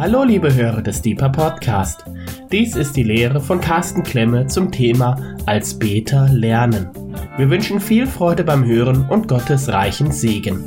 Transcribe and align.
Hallo 0.00 0.24
liebe 0.24 0.54
Hörer 0.54 0.80
des 0.80 1.02
Deeper 1.02 1.28
Podcast. 1.28 2.06
Dies 2.50 2.74
ist 2.74 2.96
die 2.96 3.02
Lehre 3.02 3.38
von 3.38 3.60
Carsten 3.60 4.02
Klemme 4.02 4.46
zum 4.46 4.72
Thema 4.72 5.36
Als 5.44 5.78
Beter 5.78 6.26
lernen. 6.30 6.88
Wir 7.36 7.50
wünschen 7.50 7.82
viel 7.82 8.06
Freude 8.06 8.42
beim 8.42 8.64
Hören 8.64 9.06
und 9.10 9.28
Gottes 9.28 9.68
reichen 9.68 10.10
Segen. 10.10 10.64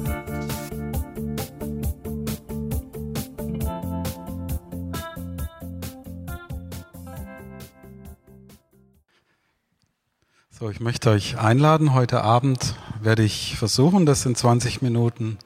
So, 10.51 10.69
ich 10.69 10.79
möchte 10.79 11.09
euch 11.09 11.39
einladen. 11.39 11.95
Heute 11.95 12.21
Abend 12.21 12.75
werde 13.01 13.23
ich 13.23 13.55
versuchen, 13.57 14.05
das 14.05 14.27
in 14.27 14.35
20 14.35 14.83
Minuten 14.83 15.39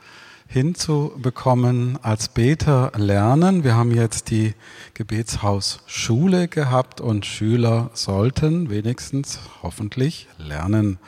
hinzubekommen 0.47 1.99
als 2.01 2.29
Beter 2.29 2.91
lernen. 2.95 3.63
Wir 3.63 3.75
haben 3.75 3.91
jetzt 3.93 4.29
die 4.29 4.53
Gebetshausschule 4.93 6.47
gehabt 6.47 7.01
und 7.01 7.25
Schüler 7.25 7.89
sollten 7.93 8.69
wenigstens 8.69 9.39
hoffentlich 9.61 10.27
lernen. 10.37 10.99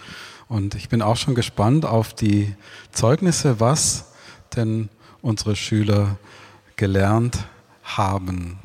Und 0.48 0.76
ich 0.76 0.90
bin 0.90 1.02
auch 1.02 1.16
schon 1.16 1.36
gespannt 1.36 1.86
auf 1.86 2.14
die 2.14 2.54
Zeugnisse, 2.92 3.60
was 3.60 4.12
denn 4.56 4.90
unsere 5.22 5.56
Schüler 5.56 6.18
gelernt 6.76 7.46
haben. 7.84 8.60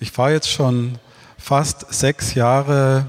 Ich 0.00 0.10
fahre 0.10 0.32
jetzt 0.32 0.50
schon 0.50 0.98
fast 1.38 1.92
sechs 1.92 2.34
Jahre 2.34 3.06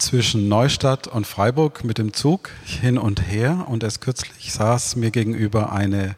zwischen 0.00 0.48
Neustadt 0.48 1.06
und 1.06 1.26
Freiburg 1.26 1.84
mit 1.84 1.98
dem 1.98 2.12
Zug 2.12 2.50
hin 2.64 2.98
und 2.98 3.30
her 3.30 3.66
und 3.68 3.82
erst 3.82 4.00
kürzlich 4.00 4.52
saß 4.52 4.96
mir 4.96 5.10
gegenüber 5.10 5.72
eine, 5.72 6.16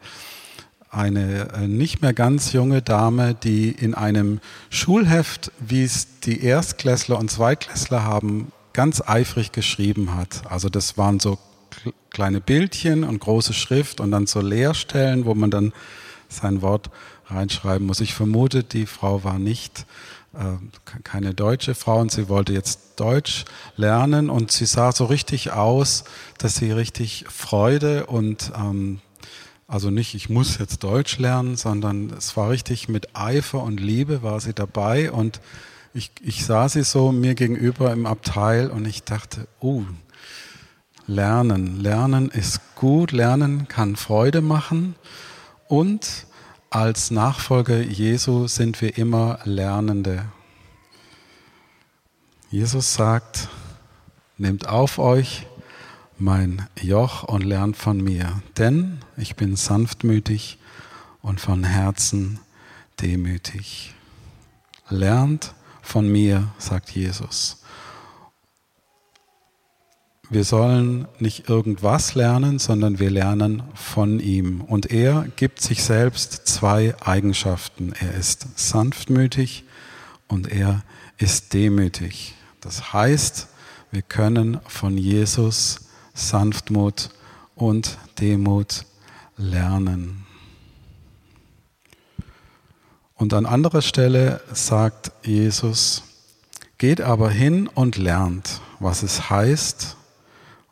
eine 0.89 1.53
äh, 1.53 1.67
nicht 1.67 2.01
mehr 2.01 2.13
ganz 2.13 2.53
junge 2.53 2.81
Dame, 2.81 3.35
die 3.35 3.69
in 3.69 3.93
einem 3.93 4.39
Schulheft, 4.69 5.51
wie 5.59 5.83
es 5.83 6.19
die 6.21 6.43
Erstklässler 6.43 7.19
und 7.19 7.29
Zweitklässler 7.29 8.03
haben, 8.03 8.51
ganz 8.73 9.01
eifrig 9.05 9.51
geschrieben 9.51 10.15
hat. 10.15 10.41
Also 10.49 10.69
das 10.69 10.97
waren 10.97 11.19
so 11.19 11.37
kleine 12.09 12.41
Bildchen 12.41 13.03
und 13.03 13.19
große 13.19 13.53
Schrift 13.53 13.99
und 13.99 14.11
dann 14.11 14.27
so 14.27 14.39
Leerstellen, 14.39 15.25
wo 15.25 15.35
man 15.35 15.51
dann 15.51 15.73
sein 16.29 16.61
Wort 16.61 16.89
reinschreiben 17.27 17.85
muss. 17.85 17.99
Ich 17.99 18.13
vermute, 18.13 18.63
die 18.63 18.85
Frau 18.85 19.23
war 19.23 19.39
nicht 19.39 19.85
keine 21.03 21.33
deutsche. 21.33 21.75
Frau 21.75 21.99
und 21.99 22.11
sie 22.11 22.27
wollte 22.27 22.53
jetzt 22.53 22.99
Deutsch 22.99 23.45
lernen 23.75 24.29
und 24.29 24.51
sie 24.51 24.65
sah 24.65 24.91
so 24.91 25.05
richtig 25.05 25.51
aus, 25.51 26.05
dass 26.37 26.55
sie 26.55 26.71
richtig 26.71 27.25
Freude 27.29 28.07
und 28.07 28.51
ähm, 28.57 28.99
also 29.67 29.89
nicht, 29.89 30.13
ich 30.13 30.29
muss 30.29 30.57
jetzt 30.57 30.83
Deutsch 30.83 31.17
lernen, 31.17 31.55
sondern 31.55 32.11
es 32.11 32.35
war 32.35 32.49
richtig 32.49 32.89
mit 32.89 33.15
Eifer 33.15 33.63
und 33.63 33.79
Liebe 33.79 34.21
war 34.21 34.39
sie 34.39 34.53
dabei 34.53 35.11
und 35.11 35.39
ich, 35.93 36.11
ich 36.21 36.45
sah 36.45 36.67
sie 36.69 36.83
so 36.83 37.11
mir 37.11 37.35
gegenüber 37.35 37.93
im 37.93 38.05
Abteil 38.05 38.69
und 38.69 38.85
ich 38.85 39.03
dachte, 39.03 39.47
oh, 39.59 39.83
lernen, 41.07 41.79
lernen 41.79 42.29
ist 42.29 42.59
gut, 42.75 43.11
lernen 43.11 43.67
kann 43.67 43.95
Freude 43.95 44.41
machen 44.41 44.95
und 45.67 46.25
als 46.73 47.11
Nachfolger 47.11 47.81
Jesu 47.81 48.47
sind 48.47 48.81
wir 48.81 48.97
immer 48.97 49.37
Lernende. 49.43 50.25
Jesus 52.49 52.95
sagt, 52.95 53.47
nehmt 54.39 54.67
auf 54.67 54.97
euch 54.97 55.45
mein 56.17 56.67
Joch 56.81 57.21
und 57.25 57.43
lernt 57.43 57.77
von 57.77 58.01
mir, 58.01 58.41
denn 58.57 58.97
ich 59.17 59.35
bin 59.35 59.55
sanftmütig 59.55 60.57
und 61.21 61.39
von 61.39 61.63
Herzen 61.63 62.39
demütig. 62.99 63.93
Lernt 64.89 65.53
von 65.83 66.11
mir, 66.11 66.47
sagt 66.57 66.89
Jesus. 66.89 67.61
Wir 70.29 70.43
sollen 70.43 71.07
nicht 71.19 71.49
irgendwas 71.49 72.15
lernen, 72.15 72.57
sondern 72.57 72.97
wir 72.97 73.11
lernen 73.11 73.63
von 73.75 74.19
ihm. 74.19 74.61
Und 74.61 74.91
er 74.91 75.27
gibt 75.35 75.61
sich 75.61 75.83
selbst 75.83 76.47
zwei 76.47 76.95
Eigenschaften. 77.01 77.93
Er 77.99 78.13
ist 78.15 78.47
sanftmütig 78.55 79.65
und 80.27 80.51
er 80.51 80.83
ist 81.17 81.53
demütig. 81.53 82.35
Das 82.61 82.93
heißt, 82.93 83.47
wir 83.91 84.01
können 84.01 84.59
von 84.67 84.97
Jesus 84.97 85.81
Sanftmut 86.13 87.09
und 87.55 87.97
Demut 88.19 88.85
lernen. 89.37 90.25
Und 93.15 93.33
an 93.33 93.45
anderer 93.45 93.81
Stelle 93.81 94.41
sagt 94.51 95.11
Jesus, 95.23 96.03
geht 96.77 97.01
aber 97.01 97.29
hin 97.29 97.67
und 97.67 97.97
lernt, 97.97 98.61
was 98.79 99.03
es 99.03 99.29
heißt, 99.29 99.95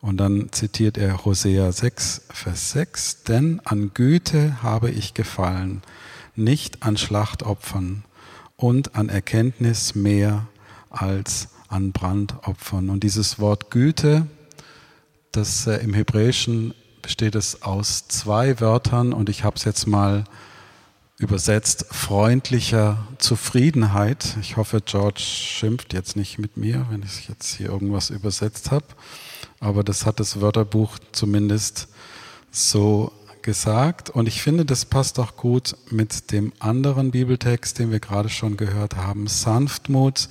und 0.02 0.18
dann 0.18 0.52
zitiert 0.52 0.98
er 0.98 1.24
Hosea 1.26 1.72
6, 1.72 2.24
Vers 2.32 2.72
6, 2.72 3.24
denn 3.24 3.62
an 3.64 3.92
Güte 3.94 4.64
habe 4.64 4.90
ich 4.90 5.14
gefallen, 5.14 5.84
nicht 6.36 6.82
an 6.82 6.98
Schlachtopfern 6.98 8.04
und 8.56 8.96
an 8.96 9.10
Erkenntnis 9.10 9.94
mehr 9.94 10.48
als 10.90 11.50
an 11.68 11.92
Brandopfern. 11.92 12.90
Und 12.90 13.04
dieses 13.04 13.40
Wort 13.40 13.70
Güte, 13.70 14.26
das 15.32 15.68
äh, 15.68 15.78
im 15.78 15.94
Hebräischen 15.94 16.74
besteht 17.04 17.36
es 17.36 17.62
aus 17.62 18.08
zwei 18.08 18.60
Wörtern 18.60 19.14
und 19.14 19.30
ich 19.30 19.44
habe 19.44 19.56
es 19.56 19.66
jetzt 19.66 19.86
mal 19.88 20.24
übersetzt 21.18 21.86
freundlicher 21.92 23.08
Zufriedenheit. 23.20 24.36
Ich 24.42 24.58
hoffe, 24.58 24.82
George 24.84 25.22
schimpft 25.22 25.94
jetzt 25.94 26.16
nicht 26.16 26.40
mit 26.40 26.58
mir, 26.58 26.88
wenn 26.90 27.04
ich 27.04 27.30
jetzt 27.30 27.54
hier 27.54 27.70
irgendwas 27.70 28.10
übersetzt 28.10 28.72
habe 28.72 28.86
aber 29.62 29.84
das 29.84 30.06
hat 30.06 30.20
das 30.20 30.42
Wörterbuch 30.42 30.98
zumindest 31.14 31.88
so 32.52 33.14
gesagt. 33.42 34.10
Und 34.10 34.28
ich 34.28 34.42
finde, 34.42 34.66
das 34.66 34.86
passt 34.86 35.20
auch 35.20 35.38
gut 35.38 35.76
mit 35.90 36.32
dem 36.32 36.52
anderen 36.60 37.12
Bibeltext, 37.12 37.80
den 37.80 37.92
wir 37.92 38.00
gerade 38.00 38.30
schon 38.30 38.58
gehört 38.58 38.98
haben. 38.98 39.28
Sanftmut, 39.28 40.30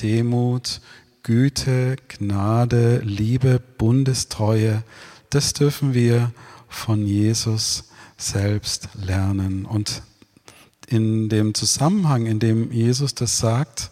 Demut, 0.00 0.80
Güte, 1.22 1.96
Gnade, 2.08 3.00
Liebe, 3.04 3.60
Bundestreue, 3.78 4.82
das 5.30 5.52
dürfen 5.52 5.94
wir 5.94 6.32
von 6.68 7.06
Jesus 7.06 7.84
selbst 8.16 8.88
lernen. 8.94 9.64
Und 9.64 10.02
in 10.86 11.28
dem 11.28 11.54
Zusammenhang, 11.54 12.26
in 12.26 12.38
dem 12.38 12.72
Jesus 12.72 13.14
das 13.14 13.38
sagt, 13.38 13.90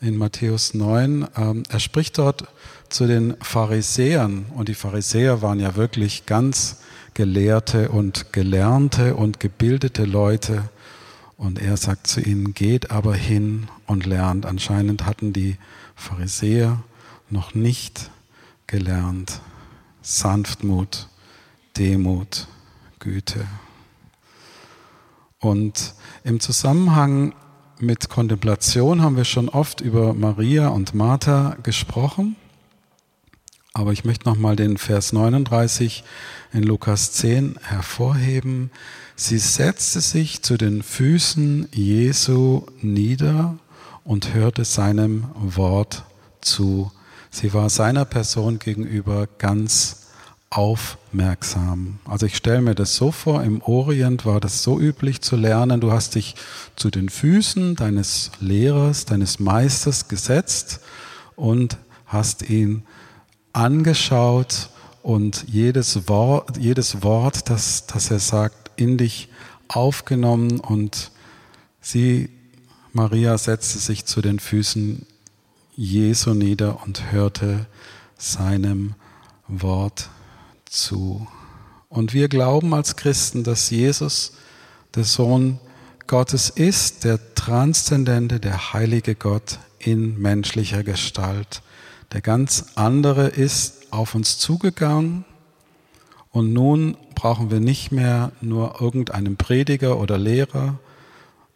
in 0.00 0.16
Matthäus 0.16 0.74
9, 0.74 1.26
ähm, 1.36 1.62
er 1.68 1.80
spricht 1.80 2.18
dort 2.18 2.44
zu 2.88 3.06
den 3.06 3.36
Pharisäern. 3.40 4.46
Und 4.54 4.68
die 4.68 4.74
Pharisäer 4.74 5.42
waren 5.42 5.60
ja 5.60 5.76
wirklich 5.76 6.26
ganz 6.26 6.78
gelehrte 7.14 7.90
und 7.90 8.32
gelernte 8.32 9.16
und 9.16 9.40
gebildete 9.40 10.04
Leute. 10.04 10.68
Und 11.36 11.60
er 11.60 11.76
sagt 11.76 12.06
zu 12.06 12.20
ihnen, 12.20 12.54
geht 12.54 12.90
aber 12.90 13.14
hin 13.14 13.68
und 13.86 14.06
lernt. 14.06 14.46
Anscheinend 14.46 15.04
hatten 15.04 15.32
die 15.32 15.56
Pharisäer 15.94 16.82
noch 17.30 17.54
nicht 17.54 18.10
gelernt. 18.66 19.40
Sanftmut, 20.02 21.08
Demut, 21.76 22.46
Güte. 22.98 23.46
Und 25.40 25.94
im 26.24 26.40
Zusammenhang 26.40 27.34
mit 27.80 28.08
Kontemplation 28.08 29.02
haben 29.02 29.16
wir 29.16 29.24
schon 29.24 29.48
oft 29.48 29.80
über 29.80 30.14
Maria 30.14 30.68
und 30.68 30.94
Martha 30.94 31.56
gesprochen. 31.62 32.36
Aber 33.72 33.92
ich 33.92 34.04
möchte 34.04 34.28
nochmal 34.28 34.56
den 34.56 34.76
Vers 34.76 35.12
39 35.12 36.02
in 36.52 36.62
Lukas 36.62 37.12
10 37.12 37.56
hervorheben. 37.62 38.70
Sie 39.14 39.38
setzte 39.38 40.00
sich 40.00 40.42
zu 40.42 40.56
den 40.56 40.82
Füßen 40.82 41.68
Jesu 41.72 42.66
nieder 42.80 43.58
und 44.04 44.34
hörte 44.34 44.64
seinem 44.64 45.26
Wort 45.34 46.04
zu. 46.40 46.90
Sie 47.30 47.54
war 47.54 47.70
seiner 47.70 48.04
Person 48.04 48.58
gegenüber 48.58 49.28
ganz 49.38 50.07
aufmerksam. 50.50 51.98
Also 52.06 52.26
ich 52.26 52.36
stelle 52.36 52.62
mir 52.62 52.74
das 52.74 52.96
so 52.96 53.12
vor, 53.12 53.42
im 53.42 53.60
Orient 53.62 54.24
war 54.24 54.40
das 54.40 54.62
so 54.62 54.80
üblich 54.80 55.20
zu 55.20 55.36
lernen, 55.36 55.80
du 55.80 55.92
hast 55.92 56.14
dich 56.14 56.36
zu 56.74 56.90
den 56.90 57.10
Füßen 57.10 57.76
deines 57.76 58.30
Lehrers, 58.40 59.04
deines 59.04 59.38
Meisters 59.38 60.08
gesetzt 60.08 60.80
und 61.36 61.76
hast 62.06 62.48
ihn 62.48 62.84
angeschaut 63.52 64.70
und 65.02 65.44
jedes 65.48 66.08
Wort, 66.08 66.56
jedes 66.56 67.02
Wort 67.02 67.50
das, 67.50 67.86
das 67.86 68.10
er 68.10 68.18
sagt, 68.18 68.70
in 68.76 68.96
dich 68.96 69.28
aufgenommen 69.68 70.60
und 70.60 71.12
sie, 71.80 72.30
Maria, 72.92 73.36
setzte 73.36 73.78
sich 73.78 74.06
zu 74.06 74.22
den 74.22 74.38
Füßen 74.38 75.04
Jesu 75.76 76.32
nieder 76.32 76.82
und 76.84 77.12
hörte 77.12 77.66
seinem 78.16 78.94
Wort 79.46 80.08
zu. 80.70 81.26
Und 81.88 82.12
wir 82.12 82.28
glauben 82.28 82.74
als 82.74 82.96
Christen, 82.96 83.44
dass 83.44 83.70
Jesus, 83.70 84.32
der 84.94 85.04
Sohn 85.04 85.58
Gottes 86.06 86.48
ist 86.48 87.04
der 87.04 87.34
transzendente, 87.34 88.40
der 88.40 88.72
heilige 88.72 89.14
Gott 89.14 89.58
in 89.78 90.18
menschlicher 90.18 90.82
Gestalt. 90.82 91.62
Der 92.12 92.22
ganz 92.22 92.66
andere 92.76 93.28
ist 93.28 93.92
auf 93.92 94.14
uns 94.14 94.38
zugegangen 94.38 95.24
und 96.30 96.52
nun 96.52 96.96
brauchen 97.14 97.50
wir 97.50 97.60
nicht 97.60 97.92
mehr 97.92 98.32
nur 98.40 98.80
irgendeinem 98.80 99.36
Prediger 99.36 99.98
oder 99.98 100.18
Lehrer 100.18 100.78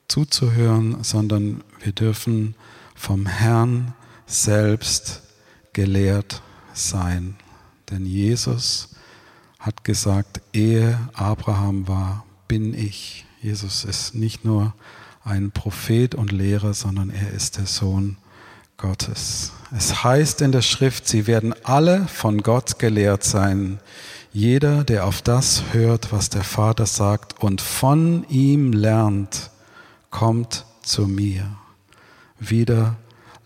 zuzuhören, 0.08 1.02
sondern 1.02 1.64
wir 1.80 1.92
dürfen 1.92 2.54
vom 2.94 3.26
Herrn 3.26 3.94
selbst 4.26 5.22
gelehrt 5.72 6.42
sein. 6.74 7.36
Denn 7.90 8.04
Jesus 8.04 8.91
hat 9.62 9.84
gesagt, 9.84 10.40
ehe 10.52 10.98
Abraham 11.14 11.86
war, 11.86 12.24
bin 12.48 12.74
ich. 12.74 13.24
Jesus 13.40 13.84
ist 13.84 14.14
nicht 14.14 14.44
nur 14.44 14.74
ein 15.24 15.52
Prophet 15.52 16.16
und 16.16 16.32
Lehrer, 16.32 16.74
sondern 16.74 17.10
er 17.10 17.30
ist 17.30 17.58
der 17.58 17.66
Sohn 17.66 18.16
Gottes. 18.76 19.52
Es 19.74 20.02
heißt 20.02 20.40
in 20.42 20.50
der 20.50 20.62
Schrift, 20.62 21.06
sie 21.06 21.28
werden 21.28 21.54
alle 21.62 22.08
von 22.08 22.42
Gott 22.42 22.80
gelehrt 22.80 23.22
sein. 23.22 23.78
Jeder, 24.32 24.82
der 24.82 25.06
auf 25.06 25.22
das 25.22 25.62
hört, 25.72 26.10
was 26.10 26.28
der 26.28 26.42
Vater 26.42 26.86
sagt 26.86 27.40
und 27.40 27.60
von 27.60 28.26
ihm 28.28 28.72
lernt, 28.72 29.50
kommt 30.10 30.66
zu 30.82 31.06
mir. 31.06 31.46
Wieder 32.40 32.96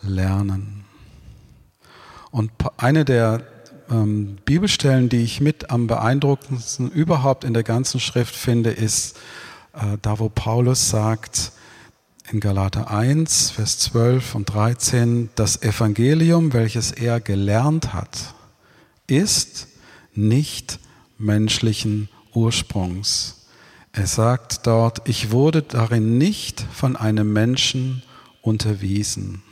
lernen. 0.01 0.87
Und 2.31 2.51
eine 2.79 3.05
der 3.05 3.43
ähm, 3.91 4.37
Bibelstellen, 4.45 5.09
die 5.09 5.23
ich 5.23 5.41
mit 5.41 5.71
am 5.71 5.87
beeindruckendsten 5.87 6.91
überhaupt 6.91 7.45
in 7.45 7.55
der 7.55 7.63
ganzen 7.63 8.01
Schrift 8.01 8.35
finde, 8.35 8.71
ist 8.71 9.17
äh, 9.75 9.99
da, 10.03 10.19
wo 10.19 10.29
Paulus 10.29 10.89
sagt, 10.89 11.53
in 12.33 12.41
Galater 12.41 12.91
1, 12.91 13.51
Vers 13.51 13.79
12 13.79 14.35
und 14.35 14.47
13, 14.47 15.31
das 15.37 15.63
Evangelium, 15.63 16.53
welches 16.53 16.91
er 16.91 17.21
gelernt 17.21 17.95
hat, 17.95 18.35
ist 19.07 19.69
nicht 20.15 20.81
menschlichen 21.19 22.09
Ursprungs. 22.35 23.47
Er 23.93 24.07
sagt 24.07 24.67
dort, 24.67 25.09
ich 25.09 25.31
wurde 25.31 25.63
darin 25.63 26.19
nicht 26.19 26.61
von 26.61 26.97
einem 26.97 27.33
Menschen 27.33 28.03
unterwiesen. 28.43 29.43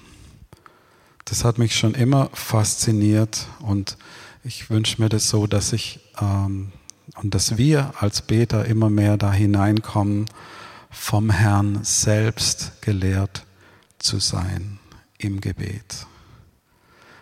Das 1.24 1.44
hat 1.44 1.58
mich 1.58 1.76
schon 1.76 1.94
immer 1.94 2.30
fasziniert 2.34 3.46
und 3.60 3.96
ich 4.42 4.68
wünsche 4.68 5.00
mir 5.00 5.08
das 5.08 5.28
so, 5.28 5.46
dass 5.46 5.72
ich 5.72 6.00
ähm, 6.20 6.72
und 7.16 7.34
dass 7.34 7.56
wir 7.58 7.94
als 8.00 8.22
Beter 8.22 8.64
immer 8.66 8.90
mehr 8.90 9.16
da 9.16 9.32
hineinkommen, 9.32 10.26
vom 10.90 11.30
Herrn 11.30 11.80
selbst 11.82 12.80
gelehrt 12.82 13.44
zu 13.98 14.18
sein 14.20 14.78
im 15.18 15.40
Gebet. 15.40 16.06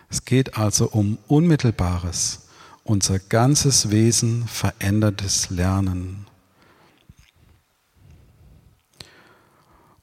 Es 0.09 0.25
geht 0.25 0.57
also 0.57 0.89
um 0.89 1.17
unmittelbares, 1.27 2.47
unser 2.83 3.19
ganzes 3.19 3.89
Wesen 3.89 4.47
verändertes 4.47 5.49
Lernen. 5.49 6.27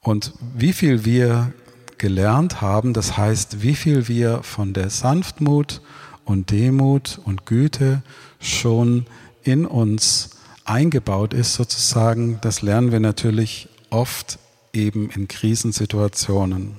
Und 0.00 0.32
wie 0.55 0.73
viel 0.73 1.05
wir 1.05 1.52
gelernt 2.00 2.62
haben, 2.62 2.94
das 2.94 3.19
heißt, 3.19 3.62
wie 3.62 3.75
viel 3.75 4.08
wir 4.08 4.43
von 4.43 4.73
der 4.73 4.88
Sanftmut 4.88 5.82
und 6.25 6.50
Demut 6.50 7.20
und 7.25 7.44
Güte 7.44 8.02
schon 8.41 9.05
in 9.43 9.67
uns 9.67 10.31
eingebaut 10.64 11.35
ist, 11.35 11.55
sozusagen, 11.55 12.38
das 12.41 12.62
lernen 12.62 12.91
wir 12.91 13.00
natürlich 13.00 13.69
oft 13.91 14.38
eben 14.73 15.11
in 15.11 15.29
Krisensituationen. 15.29 16.79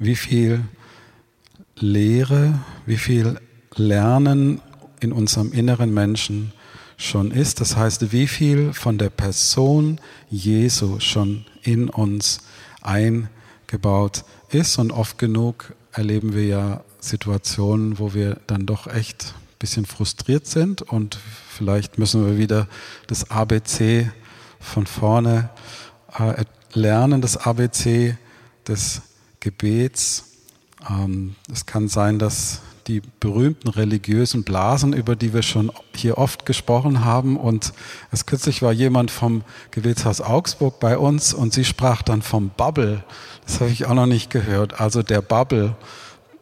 Wie 0.00 0.16
viel 0.16 0.64
Lehre, 1.76 2.58
wie 2.86 2.96
viel 2.96 3.40
Lernen 3.76 4.60
in 4.98 5.12
unserem 5.12 5.52
inneren 5.52 5.94
Menschen 5.94 6.52
schon 6.96 7.30
ist. 7.30 7.60
Das 7.60 7.76
heißt, 7.76 8.10
wie 8.10 8.26
viel 8.26 8.72
von 8.72 8.98
der 8.98 9.10
Person 9.10 10.00
Jesu 10.28 10.98
schon 10.98 11.46
in 11.62 11.88
uns 11.88 12.40
eingebaut 12.82 13.30
ist. 14.50 14.78
Und 14.78 14.92
oft 14.92 15.18
genug 15.18 15.74
erleben 15.92 16.34
wir 16.34 16.46
ja 16.46 16.84
Situationen, 17.00 17.98
wo 17.98 18.14
wir 18.14 18.40
dann 18.46 18.66
doch 18.66 18.86
echt 18.86 19.34
ein 19.34 19.58
bisschen 19.58 19.86
frustriert 19.86 20.46
sind 20.46 20.82
und 20.82 21.18
vielleicht 21.48 21.98
müssen 21.98 22.26
wir 22.26 22.38
wieder 22.38 22.68
das 23.06 23.30
ABC 23.30 24.10
von 24.58 24.86
vorne 24.86 25.50
äh, 26.18 26.44
lernen, 26.72 27.20
das 27.22 27.36
ABC 27.36 28.16
des 28.66 29.02
Gebets. 29.40 30.24
Ähm, 30.88 31.36
es 31.50 31.66
kann 31.66 31.88
sein, 31.88 32.18
dass 32.18 32.60
die 32.90 33.02
berühmten 33.20 33.68
religiösen 33.68 34.42
Blasen, 34.42 34.92
über 34.92 35.14
die 35.14 35.32
wir 35.32 35.42
schon 35.42 35.70
hier 35.94 36.18
oft 36.18 36.44
gesprochen 36.44 37.04
haben. 37.04 37.36
Und 37.36 37.72
es 38.10 38.26
kürzlich 38.26 38.62
war 38.62 38.72
jemand 38.72 39.12
vom 39.12 39.42
Gebetshaus 39.70 40.20
Augsburg 40.20 40.80
bei 40.80 40.98
uns 40.98 41.32
und 41.32 41.52
sie 41.52 41.64
sprach 41.64 42.02
dann 42.02 42.20
vom 42.20 42.50
Bubble. 42.50 43.04
Das 43.46 43.60
habe 43.60 43.70
ich 43.70 43.86
auch 43.86 43.94
noch 43.94 44.06
nicht 44.06 44.28
gehört. 44.28 44.80
Also 44.80 45.04
der 45.04 45.22
Bubble, 45.22 45.76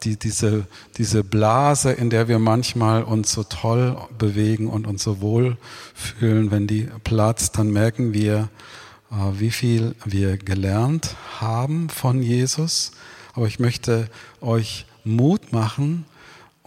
die, 0.04 0.18
diese, 0.18 0.66
diese 0.96 1.22
Blase, 1.22 1.92
in 1.92 2.08
der 2.08 2.28
wir 2.28 2.38
manchmal 2.38 3.02
uns 3.02 3.30
so 3.30 3.44
toll 3.44 3.98
bewegen 4.16 4.68
und 4.68 4.86
uns 4.86 5.02
so 5.02 5.20
wohl 5.20 5.58
fühlen, 5.92 6.50
wenn 6.50 6.66
die 6.66 6.88
platzt, 7.04 7.58
dann 7.58 7.70
merken 7.70 8.14
wir, 8.14 8.48
äh, 9.10 9.38
wie 9.38 9.50
viel 9.50 9.94
wir 10.06 10.38
gelernt 10.38 11.14
haben 11.40 11.90
von 11.90 12.22
Jesus. 12.22 12.92
Aber 13.34 13.46
ich 13.46 13.58
möchte 13.58 14.08
euch 14.40 14.86
Mut 15.04 15.52
machen, 15.52 16.06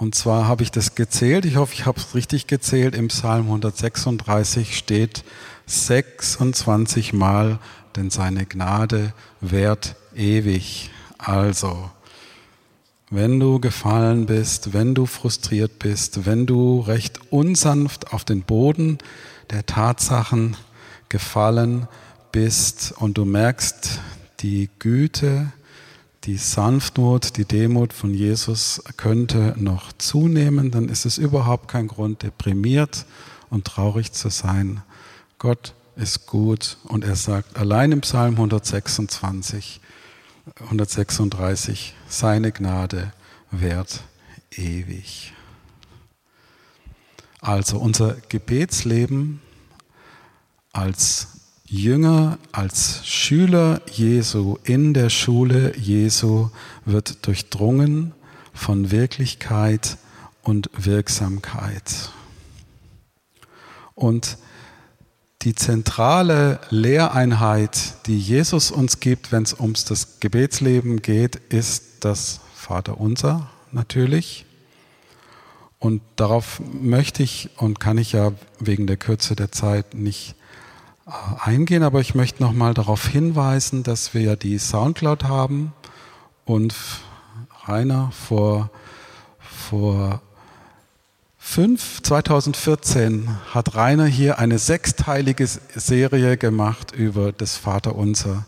und 0.02 0.16
zwar 0.16 0.48
habe 0.48 0.64
ich 0.64 0.72
das 0.72 0.96
gezählt, 0.96 1.46
ich 1.46 1.58
hoffe, 1.58 1.76
ich 1.76 1.86
habe 1.86 2.00
es 2.00 2.16
richtig 2.16 2.48
gezählt, 2.48 2.96
im 2.96 3.10
Psalm 3.10 3.44
136 3.44 4.76
steht 4.76 5.24
26 5.68 7.14
Mal, 7.14 7.60
denn 7.96 8.10
seine 8.10 8.48
Gnade 8.48 9.14
währt 9.42 9.96
ewig. 10.16 10.90
Also, 11.20 11.92
wenn 13.12 13.40
du 13.40 13.60
gefallen 13.60 14.26
bist, 14.26 14.74
wenn 14.74 14.96
du 14.96 15.06
frustriert 15.06 15.78
bist, 15.78 16.26
wenn 16.26 16.48
du 16.48 16.80
recht 16.80 17.20
unsanft 17.30 18.12
auf 18.12 18.26
den 18.26 18.42
Boden 18.42 18.98
der 19.52 19.68
Tatsachen 19.68 20.58
gefallen 21.10 21.88
bist 22.32 22.92
und 22.98 23.20
du 23.20 23.26
merkst 23.26 24.00
die 24.40 24.68
Güte, 24.80 25.52
die 26.24 26.38
Sanftmut, 26.38 27.38
die 27.38 27.46
Demut 27.46 27.94
von 27.94 28.14
Jesus 28.14 28.84
könnte 28.98 29.56
noch 29.58 29.92
zunehmen, 29.94 30.70
dann 30.70 30.88
ist 30.88 31.06
es 31.06 31.18
überhaupt 31.18 31.68
kein 31.68 31.88
Grund, 31.88 32.22
deprimiert 32.22 33.06
und 33.50 33.66
traurig 33.66 34.12
zu 34.12 34.30
sein. 34.30 34.84
Gott 35.40 35.74
ist 35.96 36.28
gut 36.28 36.78
und 36.84 37.04
er 37.04 37.16
sagt 37.16 37.58
allein 37.58 37.92
im 37.92 38.02
Psalm 38.02 38.36
126, 38.36 39.82
136, 40.60 41.96
seine 42.08 42.52
Gnade 42.52 43.14
währt 43.50 44.04
ewig. 44.52 45.34
Also 47.40 47.80
unser 47.80 48.16
Gebetsleben 48.30 49.42
als 50.72 51.31
Jünger 51.74 52.38
als 52.52 53.08
Schüler 53.08 53.82
Jesu 53.90 54.58
in 54.66 54.94
der 54.94 55.10
Schule 55.10 55.74
Jesu 55.78 56.50
wird 56.84 57.26
durchdrungen 57.26 58.12
von 58.54 58.92
Wirklichkeit 58.92 59.98
und 60.42 60.70
Wirksamkeit. 60.76 62.12
Und 63.96 64.38
die 65.44 65.56
zentrale 65.56 66.60
Lehreinheit, 66.72 68.06
die 68.06 68.20
Jesus 68.20 68.70
uns 68.70 69.00
gibt, 69.00 69.32
wenn 69.32 69.44
es 69.44 69.58
ums 69.58 69.86
das 69.86 70.20
Gebetsleben 70.20 71.02
geht, 71.02 71.38
ist 71.38 72.04
das 72.04 72.42
Vaterunser 72.54 73.50
natürlich. 73.72 74.46
Und 75.80 76.02
darauf 76.18 76.62
möchte 76.74 77.24
ich 77.24 77.50
und 77.56 77.80
kann 77.80 77.98
ich 77.98 78.12
ja 78.12 78.34
wegen 78.60 78.88
der 78.88 78.98
Kürze 78.98 79.38
der 79.38 79.54
Zeit 79.54 79.94
nicht 79.94 80.36
eingehen, 81.06 81.84
aber 81.84 82.00
ich 82.00 82.16
möchte 82.16 82.44
noch 82.44 82.54
mal 82.54 82.74
darauf 82.74 83.08
hinweisen, 83.08 83.84
dass 83.84 84.14
wir 84.14 84.22
ja 84.22 84.36
die 84.36 84.58
Soundcloud 84.58 85.24
haben 85.24 85.74
und 86.46 86.76
Rainer 87.66 88.12
vor, 88.12 88.70
vor 89.40 90.22
fünf, 91.38 92.02
2014 92.04 93.30
hat 93.54 93.76
Rainer 93.76 94.06
hier 94.06 94.40
eine 94.40 94.60
sechsteilige 94.60 95.48
Serie 95.48 96.38
gemacht 96.38 96.92
über 96.92 97.32
das 97.32 97.58
Vaterunser. 97.58 98.46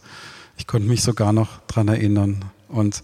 Ich 0.57 0.67
konnte 0.67 0.87
mich 0.87 1.03
sogar 1.03 1.33
noch 1.33 1.59
dran 1.67 1.87
erinnern. 1.87 2.45
Und 2.69 3.03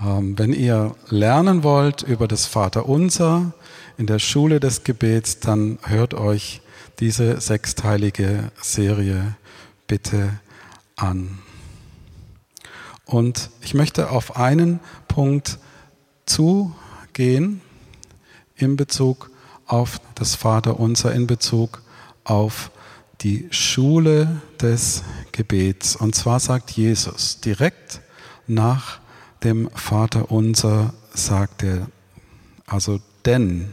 ähm, 0.00 0.38
wenn 0.38 0.52
ihr 0.52 0.94
lernen 1.08 1.62
wollt 1.62 2.02
über 2.02 2.28
das 2.28 2.46
Vaterunser 2.46 3.52
in 3.98 4.06
der 4.06 4.18
Schule 4.18 4.60
des 4.60 4.84
Gebets, 4.84 5.40
dann 5.40 5.78
hört 5.82 6.14
euch 6.14 6.60
diese 6.98 7.40
sechsteilige 7.40 8.50
Serie 8.60 9.36
bitte 9.86 10.40
an. 10.96 11.38
Und 13.04 13.50
ich 13.60 13.74
möchte 13.74 14.10
auf 14.10 14.36
einen 14.36 14.80
Punkt 15.08 15.58
zugehen 16.26 17.60
in 18.56 18.76
Bezug 18.76 19.30
auf 19.66 20.00
das 20.14 20.34
Vaterunser, 20.34 21.12
in 21.12 21.26
Bezug 21.26 21.82
auf 22.24 22.70
die 23.20 23.48
Schule 23.50 24.40
des 24.60 25.02
Gebets. 25.32 25.96
Und 25.96 26.14
zwar 26.14 26.40
sagt 26.40 26.70
Jesus 26.70 27.40
direkt 27.40 28.00
nach 28.46 29.00
dem 29.44 29.70
Vaterunser, 29.74 30.94
sagt 31.12 31.62
er, 31.62 31.88
also 32.66 33.00
denn, 33.24 33.72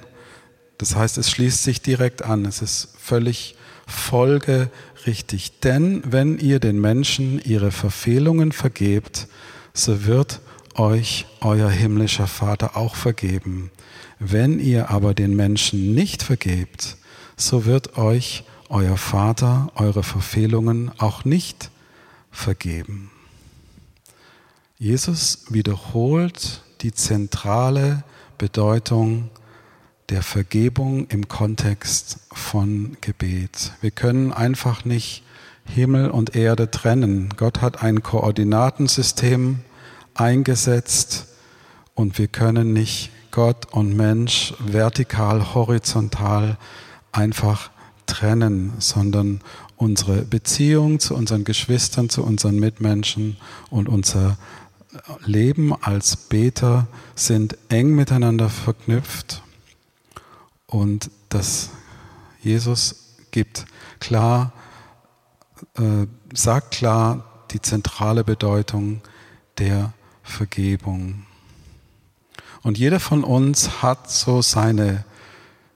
das 0.77 0.95
heißt, 0.95 1.17
es 1.17 1.29
schließt 1.31 1.63
sich 1.63 1.81
direkt 1.81 2.21
an, 2.21 2.45
es 2.45 2.61
ist 2.61 2.89
völlig 2.97 3.55
folgerichtig. 3.87 5.59
Denn 5.61 6.03
wenn 6.05 6.37
ihr 6.39 6.59
den 6.59 6.79
Menschen 6.79 7.41
ihre 7.43 7.71
Verfehlungen 7.71 8.51
vergebt, 8.51 9.27
so 9.73 10.05
wird 10.05 10.41
euch 10.75 11.25
euer 11.41 11.69
himmlischer 11.69 12.27
Vater 12.27 12.77
auch 12.77 12.95
vergeben. 12.95 13.71
Wenn 14.19 14.59
ihr 14.59 14.89
aber 14.89 15.13
den 15.13 15.35
Menschen 15.35 15.93
nicht 15.93 16.23
vergebt, 16.23 16.97
so 17.35 17.65
wird 17.65 17.97
euch 17.97 18.43
euer 18.69 18.97
Vater 18.97 19.71
eure 19.75 20.03
Verfehlungen 20.03 20.91
auch 20.97 21.25
nicht 21.25 21.71
vergeben. 22.31 23.11
Jesus 24.77 25.45
wiederholt 25.49 26.61
die 26.81 26.91
zentrale 26.91 28.03
Bedeutung 28.37 29.29
der 30.09 30.23
Vergebung 30.23 31.07
im 31.07 31.27
Kontext 31.27 32.19
von 32.31 32.95
Gebet. 33.01 33.73
Wir 33.81 33.91
können 33.91 34.31
einfach 34.31 34.85
nicht 34.85 35.23
Himmel 35.65 36.09
und 36.09 36.35
Erde 36.35 36.71
trennen. 36.71 37.33
Gott 37.35 37.61
hat 37.61 37.83
ein 37.83 38.03
Koordinatensystem 38.03 39.59
eingesetzt 40.13 41.27
und 41.93 42.17
wir 42.17 42.27
können 42.27 42.71
nicht 42.71 43.11
Gott 43.31 43.73
und 43.73 43.95
Mensch 43.97 44.53
vertikal, 44.59 45.53
horizontal 45.53 46.57
einfach 47.11 47.69
trennen, 48.05 48.73
sondern 48.79 49.41
unsere 49.75 50.21
Beziehung 50.23 51.01
zu 51.01 51.15
unseren 51.15 51.43
Geschwistern, 51.43 52.09
zu 52.09 52.23
unseren 52.23 52.57
Mitmenschen 52.59 53.35
und 53.69 53.89
unser 53.89 54.37
Leben 55.25 55.75
als 55.83 56.15
Beter 56.15 56.87
sind 57.13 57.57
eng 57.67 57.93
miteinander 57.93 58.49
verknüpft 58.49 59.43
und 60.67 61.09
dass 61.29 61.69
Jesus 62.41 63.15
gibt 63.31 63.65
klar, 63.99 64.53
äh, 65.75 66.05
sagt 66.33 66.71
klar 66.71 67.45
die 67.51 67.61
zentrale 67.61 68.23
Bedeutung 68.23 69.01
der 69.57 69.93
Vergebung. 70.23 71.25
Und 72.61 72.77
jeder 72.77 72.99
von 72.99 73.23
uns 73.23 73.81
hat 73.81 74.11
so 74.11 74.41
seine 74.41 75.05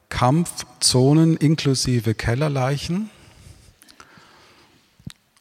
Kampfzonen 0.10 1.38
inklusive 1.38 2.14
Kellerleichen. 2.14 3.10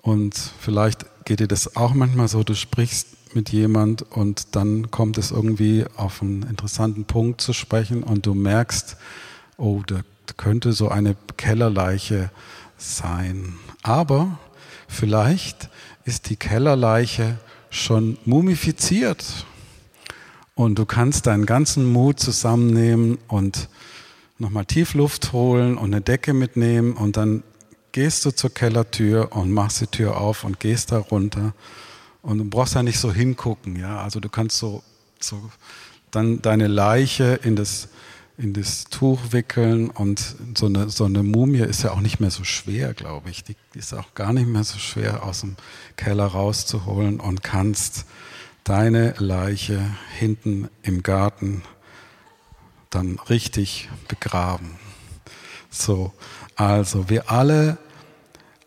Und 0.00 0.36
vielleicht 0.60 1.06
geht 1.24 1.40
dir 1.40 1.48
das 1.48 1.76
auch 1.76 1.92
manchmal 1.92 2.28
so, 2.28 2.44
du 2.44 2.54
sprichst 2.54 3.34
mit 3.34 3.50
jemand 3.50 4.02
und 4.02 4.56
dann 4.56 4.90
kommt 4.90 5.18
es 5.18 5.30
irgendwie 5.30 5.84
auf 5.96 6.22
einen 6.22 6.42
interessanten 6.44 7.04
Punkt 7.04 7.40
zu 7.40 7.52
sprechen 7.52 8.02
und 8.02 8.26
du 8.26 8.34
merkst, 8.34 8.96
oh, 9.60 9.82
da 9.86 10.00
könnte 10.36 10.72
so 10.72 10.88
eine 10.88 11.16
Kellerleiche 11.36 12.30
sein. 12.76 13.54
Aber 13.82 14.38
vielleicht 14.88 15.68
ist 16.04 16.30
die 16.30 16.36
Kellerleiche 16.36 17.38
schon 17.70 18.18
mumifiziert 18.24 19.46
und 20.54 20.78
du 20.78 20.86
kannst 20.86 21.26
deinen 21.26 21.46
ganzen 21.46 21.90
Mut 21.90 22.18
zusammennehmen 22.18 23.18
und 23.28 23.68
nochmal 24.38 24.64
Tiefluft 24.64 25.32
holen 25.32 25.76
und 25.76 25.92
eine 25.92 26.00
Decke 26.00 26.32
mitnehmen 26.32 26.94
und 26.94 27.16
dann 27.16 27.42
gehst 27.92 28.24
du 28.24 28.30
zur 28.30 28.50
Kellertür 28.52 29.32
und 29.32 29.52
machst 29.52 29.80
die 29.80 29.86
Tür 29.86 30.18
auf 30.18 30.44
und 30.44 30.60
gehst 30.60 30.92
da 30.92 30.98
runter 30.98 31.54
und 32.22 32.38
du 32.38 32.44
brauchst 32.44 32.74
ja 32.74 32.82
nicht 32.82 32.98
so 32.98 33.12
hingucken, 33.12 33.76
ja. 33.76 34.02
Also 34.02 34.20
du 34.20 34.28
kannst 34.28 34.58
so, 34.58 34.82
so 35.20 35.50
dann 36.10 36.42
deine 36.42 36.66
Leiche 36.66 37.38
in 37.42 37.56
das, 37.56 37.88
in 38.40 38.54
das 38.54 38.84
Tuch 38.84 39.20
wickeln 39.32 39.90
und 39.90 40.36
so 40.56 40.66
eine, 40.66 40.88
so 40.88 41.04
eine 41.04 41.22
Mumie 41.22 41.58
ist 41.58 41.82
ja 41.82 41.90
auch 41.92 42.00
nicht 42.00 42.20
mehr 42.20 42.30
so 42.30 42.42
schwer, 42.44 42.94
glaube 42.94 43.28
ich. 43.28 43.44
Die, 43.44 43.54
ist 43.74 43.92
auch 43.92 44.14
gar 44.14 44.32
nicht 44.32 44.48
mehr 44.48 44.64
so 44.64 44.78
schwer 44.78 45.24
aus 45.24 45.40
dem 45.40 45.56
Keller 45.96 46.26
rauszuholen 46.26 47.20
und 47.20 47.42
kannst 47.42 48.06
deine 48.64 49.14
Leiche 49.18 49.80
hinten 50.18 50.68
im 50.82 51.02
Garten 51.02 51.62
dann 52.88 53.18
richtig 53.28 53.88
begraben. 54.08 54.78
So, 55.70 56.12
also 56.56 57.08
wir 57.10 57.30
alle 57.30 57.78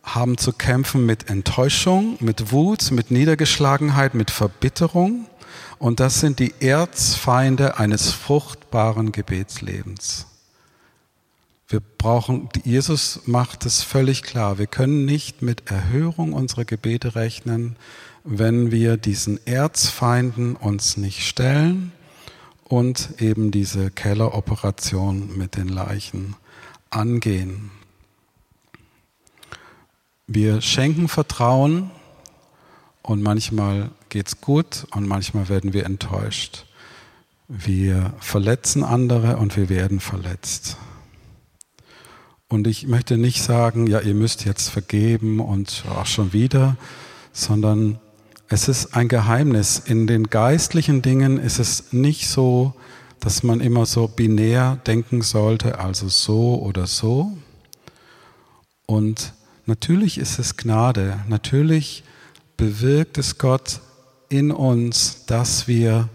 haben 0.04 0.38
zu 0.38 0.54
kämpfen 0.54 1.06
mit 1.06 1.30
Enttäuschung, 1.30 2.18
mit 2.20 2.52
Wut, 2.52 2.92
mit 2.92 3.10
Niedergeschlagenheit, 3.10 4.14
mit 4.14 4.32
Verbitterung. 4.32 5.26
Und 5.80 6.00
das 6.00 6.20
sind 6.20 6.40
die 6.40 6.54
Erzfeinde 6.60 7.78
eines 7.78 8.12
fruchtbaren 8.12 9.12
Gebetslebens. 9.12 10.28
Wir 11.68 11.82
brauchen, 11.98 12.50
Jesus 12.64 13.22
macht 13.26 13.66
es 13.66 13.82
völlig 13.82 14.22
klar, 14.22 14.60
wir 14.60 14.68
können 14.68 15.06
nicht 15.06 15.42
mit 15.42 15.72
Erhörung 15.72 16.34
unserer 16.34 16.66
Gebete 16.66 17.16
rechnen, 17.16 17.78
wenn 18.24 18.72
wir 18.72 18.98
diesen 18.98 19.46
Erzfeinden 19.48 20.56
uns 20.56 20.98
nicht 20.98 21.26
stellen 21.26 21.92
und 22.64 23.22
eben 23.22 23.52
diese 23.52 23.92
Kelleroperation 23.92 25.38
mit 25.38 25.58
den 25.58 25.68
Leichen 25.68 26.36
angehen. 26.90 27.72
Wir 30.28 30.62
schenken 30.62 31.08
Vertrauen 31.08 31.92
und 33.02 33.22
manchmal 33.22 33.92
geht 34.14 34.28
es 34.28 34.40
gut 34.40 34.88
und 34.92 35.08
manchmal 35.08 35.50
werden 35.50 35.74
wir 35.74 35.86
enttäuscht. 35.86 36.66
Wir 37.50 38.14
verletzen 38.20 38.84
andere 38.84 39.36
und 39.36 39.58
wir 39.58 39.68
werden 39.68 40.00
verletzt. 40.00 40.78
Und 42.48 42.68
ich 42.68 42.88
möchte 42.88 43.18
nicht 43.18 43.44
sagen, 43.44 43.88
ja, 43.88 44.00
ihr 44.00 44.14
müsst 44.14 44.46
jetzt 44.46 44.70
vergeben 44.70 45.42
und 45.42 45.84
auch 45.90 46.06
schon 46.06 46.32
wieder, 46.32 46.78
sondern 47.34 48.00
es 48.48 48.70
ist 48.70 48.96
ein 48.96 49.10
Geheimnis. 49.10 49.80
In 49.80 50.08
den 50.08 50.30
geistlichen 50.30 51.02
Dingen 51.02 51.38
ist 51.38 51.60
es 51.60 51.92
nicht 51.92 52.30
so, 52.30 52.74
dass 53.20 53.44
man 53.44 53.60
immer 53.60 53.86
so 53.86 54.08
binär 54.08 54.80
denken 54.88 55.22
sollte, 55.22 55.80
also 55.80 56.08
so 56.08 56.62
oder 56.62 56.88
so. 56.88 57.36
Und 58.86 59.34
Natürlich 59.66 60.18
ist 60.18 60.40
es 60.40 60.58
Gnade, 60.58 61.20
natürlich 61.30 62.04
bewirkt 62.58 63.18
es 63.18 63.38
Gott 63.38 63.80
in 64.34 64.52
uns, 64.52 65.26
dass 65.28 65.68
wir 65.68 66.10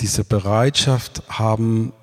diese 0.00 0.24
Bereitschaft 0.24 1.22
haben, 1.30 1.94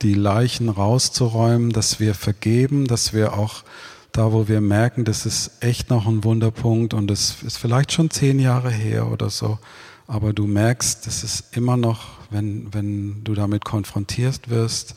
die 0.00 0.14
Leichen 0.14 0.70
rauszuräumen, 0.70 1.70
dass 1.70 2.00
wir 2.00 2.14
vergeben, 2.14 2.86
dass 2.86 3.12
wir 3.12 3.34
auch 3.34 3.64
da, 4.12 4.32
wo 4.32 4.48
wir 4.48 4.62
merken, 4.62 5.04
das 5.04 5.26
ist 5.26 5.62
echt 5.62 5.90
noch 5.90 6.06
ein 6.06 6.24
Wunderpunkt 6.24 6.94
und 6.94 7.10
es 7.10 7.42
ist 7.42 7.58
vielleicht 7.58 7.92
schon 7.92 8.08
zehn 8.08 8.38
Jahre 8.38 8.70
her 8.70 9.10
oder 9.10 9.28
so, 9.28 9.58
aber 10.06 10.32
du 10.32 10.46
merkst, 10.46 11.06
das 11.06 11.22
ist 11.22 11.54
immer 11.54 11.76
noch, 11.76 12.06
wenn, 12.30 12.72
wenn 12.72 13.24
du 13.24 13.34
damit 13.34 13.64
konfrontiert 13.64 14.48
wirst, 14.48 14.94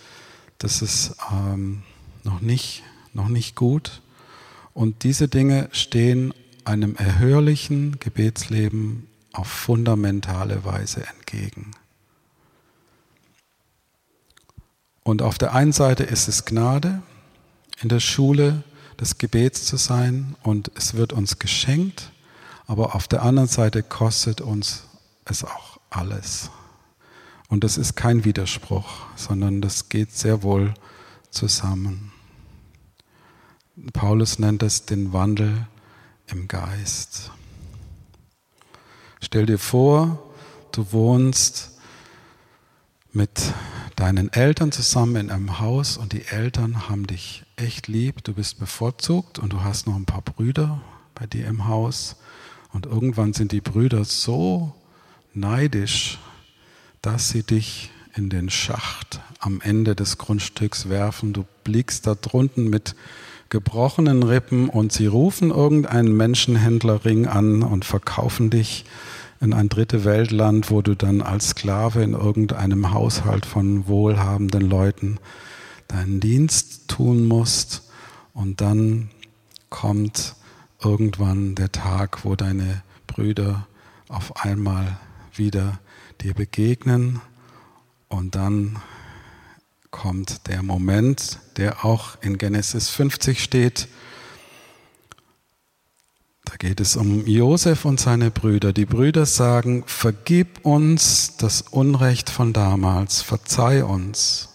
das 0.57 0.81
ist 0.81 1.17
ähm, 1.33 1.83
noch, 2.23 2.39
nicht, 2.39 2.83
noch 3.13 3.27
nicht 3.27 3.55
gut. 3.55 4.01
Und 4.73 5.03
diese 5.03 5.27
Dinge 5.27 5.67
stehen 5.73 6.33
einem 6.63 6.95
erhörlichen 6.95 7.99
Gebetsleben 7.99 9.06
auf 9.37 9.47
fundamentale 9.47 10.65
Weise 10.65 11.05
entgegen. 11.05 11.71
Und 15.03 15.21
auf 15.21 15.37
der 15.37 15.53
einen 15.53 15.71
Seite 15.71 16.03
ist 16.03 16.27
es 16.27 16.45
Gnade, 16.45 17.01
in 17.79 17.89
der 17.89 17.99
Schule 17.99 18.63
des 18.99 19.19
Gebets 19.19 19.65
zu 19.65 19.77
sein 19.77 20.35
und 20.43 20.71
es 20.75 20.95
wird 20.95 21.13
uns 21.13 21.39
geschenkt, 21.39 22.11
aber 22.65 22.95
auf 22.95 23.07
der 23.07 23.21
anderen 23.21 23.47
Seite 23.47 23.83
kostet 23.83 24.41
uns 24.41 24.83
es 25.23 25.43
auch 25.43 25.79
alles. 25.89 26.49
Und 27.47 27.63
das 27.63 27.77
ist 27.77 27.95
kein 27.95 28.25
Widerspruch, 28.25 29.05
sondern 29.15 29.61
das 29.61 29.87
geht 29.87 30.11
sehr 30.11 30.43
wohl 30.43 30.73
zusammen. 31.29 32.11
Paulus 33.93 34.39
nennt 34.39 34.63
es 34.63 34.85
den 34.85 35.13
Wandel 35.13 35.67
im 36.25 36.47
Geist. 36.47 37.31
Stell 39.19 39.45
dir 39.45 39.57
vor, 39.57 40.19
du 40.71 40.91
wohnst 40.91 41.79
mit 43.13 43.53
deinen 43.95 44.31
Eltern 44.31 44.71
zusammen 44.71 45.15
in 45.15 45.31
einem 45.31 45.59
Haus 45.59 45.97
und 45.97 46.13
die 46.13 46.25
Eltern 46.25 46.87
haben 46.87 47.07
dich 47.07 47.43
echt 47.55 47.87
lieb, 47.87 48.23
du 48.23 48.33
bist 48.33 48.59
bevorzugt 48.59 49.39
und 49.39 49.53
du 49.53 49.63
hast 49.63 49.87
noch 49.87 49.95
ein 49.95 50.05
paar 50.05 50.21
Brüder 50.21 50.81
bei 51.15 51.25
dir 51.25 51.47
im 51.47 51.67
Haus 51.67 52.17
und 52.73 52.85
irgendwann 52.85 53.33
sind 53.33 53.51
die 53.51 53.61
Brüder 53.61 54.05
so 54.05 54.75
neidisch, 55.33 56.19
dass 57.01 57.29
sie 57.29 57.41
dich 57.41 57.89
in 58.15 58.29
den 58.29 58.51
Schacht 58.51 59.19
am 59.39 59.61
Ende 59.61 59.95
des 59.95 60.19
Grundstücks 60.19 60.89
werfen. 60.89 61.33
Du 61.33 61.45
blickst 61.63 62.05
da 62.05 62.15
drunten 62.15 62.69
mit 62.69 62.95
gebrochenen 63.49 64.23
Rippen 64.23 64.69
und 64.69 64.91
sie 64.91 65.07
rufen 65.07 65.51
irgendeinen 65.51 66.15
Menschenhändlerring 66.15 67.27
an 67.27 67.63
und 67.63 67.85
verkaufen 67.85 68.49
dich 68.49 68.85
in 69.39 69.53
ein 69.53 69.69
dritte 69.69 70.03
Weltland, 70.03 70.71
wo 70.71 70.81
du 70.81 70.95
dann 70.95 71.21
als 71.21 71.49
Sklave 71.49 72.01
in 72.03 72.13
irgendeinem 72.13 72.91
Haushalt 72.91 73.45
von 73.45 73.87
wohlhabenden 73.87 74.67
Leuten 74.67 75.19
deinen 75.87 76.19
Dienst 76.19 76.87
tun 76.87 77.25
musst. 77.25 77.83
Und 78.33 78.61
dann 78.61 79.09
kommt 79.69 80.35
irgendwann 80.83 81.55
der 81.55 81.71
Tag, 81.71 82.25
wo 82.25 82.35
deine 82.35 82.81
Brüder 83.05 83.67
auf 84.09 84.43
einmal 84.43 84.97
wieder 85.33 85.79
dir 86.21 86.33
begegnen. 86.33 87.21
Und 88.09 88.35
dann 88.35 88.77
kommt 89.97 90.47
der 90.47 90.61
Moment, 90.61 91.39
der 91.57 91.83
auch 91.83 92.21
in 92.21 92.37
Genesis 92.37 92.89
50 92.89 93.43
steht. 93.43 93.87
Da 96.45 96.55
geht 96.57 96.79
es 96.79 96.95
um 96.95 97.25
Josef 97.25 97.83
und 97.83 97.99
seine 97.99 98.29
Brüder. 98.29 98.73
Die 98.73 98.85
Brüder 98.85 99.25
sagen, 99.25 99.83
vergib 99.87 100.63
uns 100.63 101.37
das 101.37 101.61
Unrecht 101.61 102.29
von 102.29 102.53
damals, 102.53 103.23
verzeih 103.23 103.83
uns. 103.85 104.49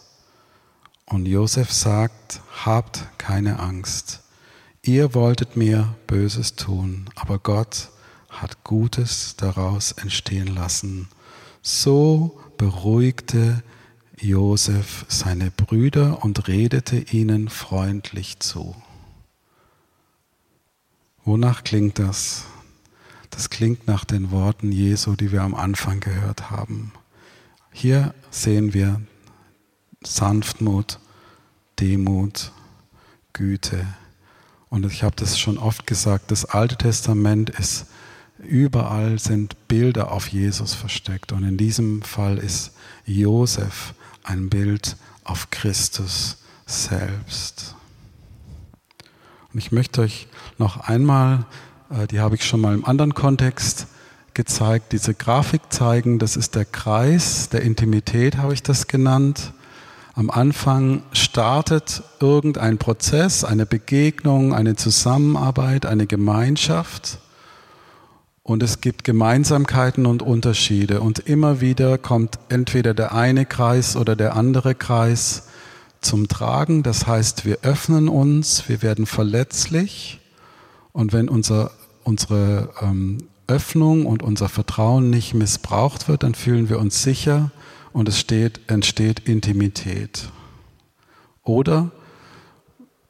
Und 1.07 1.27
Josef 1.27 1.73
sagt, 1.73 2.41
habt 2.65 3.09
keine 3.19 3.59
Angst. 3.59 4.21
Ihr 4.83 5.13
wolltet 5.13 5.57
mir 5.57 5.97
Böses 6.07 6.55
tun, 6.55 7.11
aber 7.17 7.41
Gott 7.41 7.91
hat 8.29 8.63
Gutes 8.63 9.35
daraus 9.37 9.91
entstehen 9.91 10.55
lassen. 10.55 11.09
So 11.63 12.41
beruhigte 12.59 13.65
Josef 14.21 15.05
seine 15.09 15.51
Brüder 15.51 16.23
und 16.23 16.49
redete 16.49 16.99
ihnen 16.99 17.49
freundlich 17.49 18.39
zu. 18.41 18.77
Wonach 21.25 21.65
klingt 21.65 21.99
das? 21.99 22.45
Das 23.31 23.49
klingt 23.49 23.87
nach 23.87 24.05
den 24.05 24.31
Worten 24.31 24.73
Jesu, 24.73 25.17
die 25.17 25.33
wir 25.33 25.43
am 25.43 25.55
Anfang 25.55 26.01
gehört 26.01 26.51
haben. 26.51 26.93
Hier 27.73 28.15
sehen 28.31 28.75
wir 28.75 29.01
Sanftmut, 30.05 30.99
Demut, 31.81 32.53
Güte. 33.33 33.87
Und 34.69 34.85
ich 34.87 35.03
habe 35.03 35.17
das 35.17 35.39
schon 35.39 35.59
oft 35.59 35.87
gesagt, 35.87 36.31
das 36.31 36.45
Alte 36.45 36.77
Testament 36.77 37.51
ist, 37.51 37.87
überall 38.39 39.19
sind 39.19 39.69
Bilder 39.69 40.13
auf 40.13 40.29
Jesus 40.29 40.75
versteckt. 40.75 41.33
Und 41.33 41.45
in 41.45 41.57
diesem 41.57 42.03
Fall 42.03 42.39
ist 42.39 42.73
Josef 43.07 43.95
ein 44.25 44.49
Bild 44.49 44.97
auf 45.25 45.51
Christus 45.51 46.39
selbst. 46.67 47.75
Und 49.53 49.59
ich 49.59 49.73
möchte 49.73 50.03
euch 50.03 50.29
noch 50.59 50.89
einmal, 50.89 51.45
äh, 51.91 52.07
die 52.07 52.21
habe 52.21 52.35
ich 52.35 52.45
schon 52.45 52.61
mal 52.61 52.75
im 52.75 52.85
anderen 52.85 53.15
Kontext 53.15 53.87
gezeigt, 54.35 54.93
diese 54.93 55.15
Grafik 55.15 55.61
zeigen. 55.71 56.19
Das 56.19 56.37
ist 56.37 56.55
der 56.55 56.65
Kreis 56.65 57.49
der 57.51 57.63
Intimität, 57.63 58.39
habe 58.39 58.55
ich 58.55 58.63
das 58.63 58.87
genannt. 58.89 59.53
Am 60.15 60.31
Anfang 60.31 61.03
startet 61.13 62.03
irgendein 62.21 62.79
Prozess, 62.79 63.45
eine 63.45 63.65
Begegnung, 63.65 64.55
eine 64.55 64.77
Zusammenarbeit, 64.77 65.87
eine 65.87 66.07
Gemeinschaft. 66.07 67.19
Und 68.45 68.63
es 68.63 68.81
gibt 68.81 69.05
Gemeinsamkeiten 69.05 70.05
und 70.05 70.23
Unterschiede. 70.23 71.01
Und 71.01 71.21
immer 71.21 71.61
wieder 71.61 71.97
kommt 71.97 72.39
entweder 72.49 72.93
der 72.93 73.15
eine 73.15 73.47
Kreis 73.47 73.97
oder 73.97 74.17
der 74.17 74.35
andere 74.35 74.75
Kreis 74.75 75.49
zum 76.01 76.27
Tragen. 76.27 76.83
Das 76.83 77.07
heißt, 77.07 77.45
wir 77.45 77.59
öffnen 77.63 78.09
uns, 78.09 78.69
wir 78.69 78.83
werden 78.83 79.07
verletzlich. 79.07 80.19
Und 80.93 81.13
wenn 81.13 81.29
unser, 81.29 81.71
unsere 82.03 82.71
ähm, 82.81 83.19
Öffnung 83.47 84.07
und 84.07 84.23
unser 84.23 84.49
Vertrauen 84.49 85.09
nicht 85.09 85.35
missbraucht 85.35 86.09
wird, 86.09 86.25
dann 86.25 86.35
fühlen 86.35 86.69
wir 86.69 86.81
uns 86.81 87.03
sicher 87.03 87.53
und 87.93 88.09
es 88.09 88.19
steht, 88.19 88.61
entsteht 88.67 89.21
Intimität. 89.21 90.31
Oder 91.45 91.93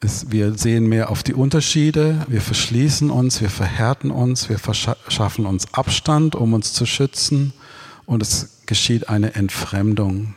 es, 0.05 0.31
wir 0.31 0.57
sehen 0.59 0.87
mehr 0.87 1.11
auf 1.11 1.23
die 1.23 1.35
Unterschiede, 1.35 2.25
wir 2.29 2.41
verschließen 2.41 3.11
uns, 3.11 3.41
wir 3.41 3.51
verhärten 3.51 4.11
uns, 4.11 4.49
wir 4.49 4.59
verschaffen 4.59 5.47
uns 5.47 5.73
Abstand, 5.75 6.35
um 6.35 6.53
uns 6.55 6.73
zu 6.73 6.87
schützen 6.87 7.53
und 8.07 8.23
es 8.23 8.63
geschieht 8.67 9.09
eine 9.09 9.35
Entfremdung. 9.35 10.35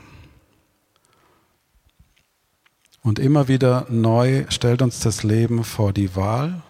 Und 3.01 3.19
immer 3.19 3.47
wieder 3.47 3.86
neu 3.89 4.45
stellt 4.49 4.82
uns 4.82 4.99
das 4.99 5.21
Leben 5.21 5.63
vor 5.63 5.93
die 5.93 6.15
Wahl, 6.15 6.63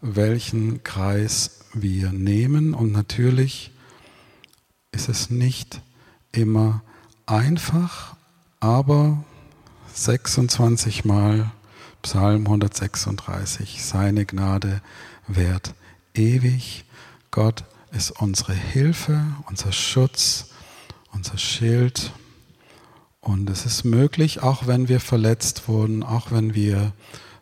welchen 0.00 0.84
Kreis 0.84 1.64
wir 1.74 2.12
nehmen. 2.12 2.72
Und 2.72 2.92
natürlich 2.92 3.72
ist 4.92 5.08
es 5.08 5.28
nicht 5.28 5.80
immer 6.30 6.82
einfach, 7.26 8.14
aber 8.60 9.24
26 9.92 11.04
Mal 11.04 11.50
Psalm 12.06 12.46
136, 12.46 13.84
seine 13.84 14.26
Gnade 14.26 14.80
währt 15.26 15.74
ewig. 16.14 16.84
Gott 17.32 17.64
ist 17.90 18.12
unsere 18.12 18.52
Hilfe, 18.52 19.26
unser 19.48 19.72
Schutz, 19.72 20.50
unser 21.12 21.36
Schild. 21.36 22.12
Und 23.20 23.50
es 23.50 23.66
ist 23.66 23.82
möglich, 23.82 24.40
auch 24.40 24.68
wenn 24.68 24.86
wir 24.86 25.00
verletzt 25.00 25.66
wurden, 25.66 26.04
auch 26.04 26.30
wenn 26.30 26.54
wir 26.54 26.92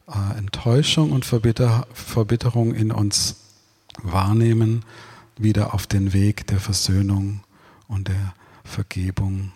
äh, 0.08 0.38
Enttäuschung 0.38 1.12
und 1.12 1.26
Verbitter 1.26 1.86
Verbitterung 1.92 2.72
in 2.74 2.90
uns 2.90 3.36
wahrnehmen, 4.02 4.82
wieder 5.36 5.74
auf 5.74 5.86
den 5.86 6.14
Weg 6.14 6.46
der 6.46 6.58
Versöhnung 6.58 7.44
und 7.86 8.08
der 8.08 8.34
Vergebung 8.64 9.52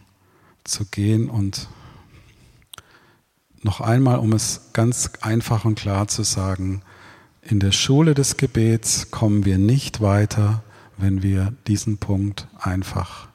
zu 0.64 0.85
gehen 0.85 1.31
und 1.31 1.66
noch 3.64 3.81
einmal, 3.81 4.18
um 4.18 4.33
es 4.33 4.71
ganz 4.73 5.11
einfach 5.21 5.64
und 5.64 5.79
klar 5.79 6.09
zu 6.09 6.23
sagen, 6.23 6.83
in 7.42 7.61
der 7.61 7.73
Schule 7.73 8.14
des 8.14 8.37
Gebets 8.37 9.11
kommen 9.11 9.44
wir 9.44 9.59
nicht 9.59 10.01
weiter, 10.01 10.62
wenn 10.97 11.23
wir 11.23 11.55
diesen 11.66 11.99
Punkt 11.99 12.47
einfach 12.59 13.29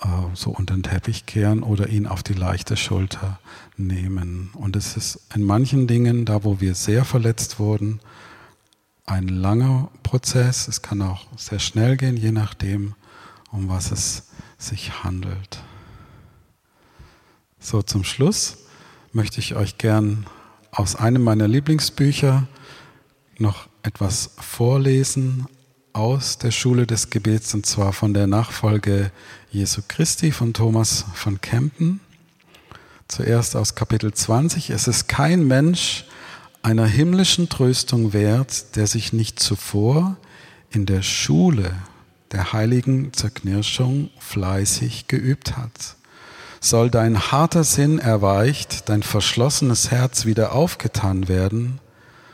äh, 0.00 0.06
so 0.34 0.50
unter 0.50 0.74
den 0.74 0.82
Teppich 0.82 1.26
kehren 1.26 1.62
oder 1.62 1.88
ihn 1.88 2.06
auf 2.06 2.22
die 2.22 2.32
leichte 2.32 2.76
Schulter 2.76 3.38
nehmen. 3.76 4.50
Und 4.54 4.76
es 4.76 4.96
ist 4.96 5.20
in 5.34 5.42
manchen 5.42 5.86
Dingen, 5.86 6.24
da 6.24 6.44
wo 6.44 6.60
wir 6.60 6.74
sehr 6.74 7.04
verletzt 7.04 7.58
wurden, 7.58 8.00
ein 9.06 9.28
langer 9.28 9.90
Prozess. 10.02 10.68
Es 10.68 10.80
kann 10.80 11.02
auch 11.02 11.26
sehr 11.36 11.58
schnell 11.58 11.96
gehen, 11.96 12.16
je 12.16 12.32
nachdem, 12.32 12.94
um 13.50 13.68
was 13.68 13.90
es 13.90 14.28
sich 14.56 15.04
handelt. 15.04 15.62
So 17.58 17.82
zum 17.82 18.04
Schluss 18.04 18.63
möchte 19.14 19.38
ich 19.38 19.54
euch 19.54 19.78
gern 19.78 20.26
aus 20.72 20.96
einem 20.96 21.22
meiner 21.22 21.46
Lieblingsbücher 21.46 22.48
noch 23.38 23.68
etwas 23.84 24.30
vorlesen 24.40 25.46
aus 25.92 26.38
der 26.38 26.50
Schule 26.50 26.84
des 26.84 27.10
Gebets 27.10 27.54
und 27.54 27.64
zwar 27.64 27.92
von 27.92 28.12
der 28.12 28.26
Nachfolge 28.26 29.12
Jesu 29.52 29.82
Christi 29.86 30.32
von 30.32 30.52
Thomas 30.52 31.04
von 31.14 31.40
Kempen. 31.40 32.00
Zuerst 33.06 33.54
aus 33.54 33.76
Kapitel 33.76 34.12
20. 34.12 34.70
Es 34.70 34.88
ist 34.88 35.08
kein 35.08 35.46
Mensch 35.46 36.06
einer 36.62 36.86
himmlischen 36.86 37.48
Tröstung 37.48 38.12
wert, 38.12 38.74
der 38.74 38.88
sich 38.88 39.12
nicht 39.12 39.38
zuvor 39.38 40.16
in 40.70 40.86
der 40.86 41.02
Schule 41.02 41.72
der 42.32 42.52
heiligen 42.52 43.12
Zerknirschung 43.12 44.10
fleißig 44.18 45.06
geübt 45.06 45.56
hat 45.56 45.96
soll 46.64 46.88
dein 46.88 47.30
harter 47.30 47.62
Sinn 47.62 47.98
erweicht, 47.98 48.88
dein 48.88 49.02
verschlossenes 49.02 49.90
Herz 49.90 50.24
wieder 50.24 50.52
aufgetan 50.52 51.28
werden, 51.28 51.78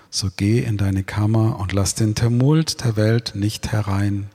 so 0.08 0.28
geh 0.36 0.60
in 0.60 0.76
deine 0.76 1.02
Kammer 1.02 1.58
und 1.58 1.72
lass 1.72 1.96
den 1.96 2.14
Tumult 2.14 2.84
der 2.84 2.96
Welt 2.96 3.32
nicht 3.34 3.72
herein. 3.72 4.28